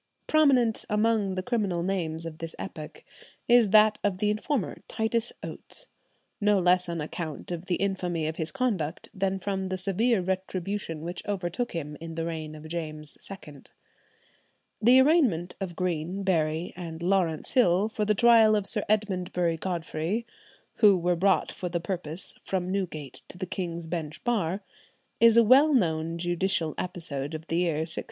[0.25, 3.03] Prominent among the criminal names of this epoch
[3.47, 5.85] is that of the informer, Titus Oates,
[6.41, 11.01] no less on account of the infamy of his conduct than from the severe retribution
[11.01, 13.61] which overtook him in the reign of James II.
[14.81, 20.25] The arraignment of Green, Berry, and Laurence Hill for the trial of Sir Edmundbury Godfrey,
[20.77, 24.63] who were brought for the purpose "from Newgate to the King's Bench Bar,"
[25.19, 27.99] is a well known judicial episode of the year 1678.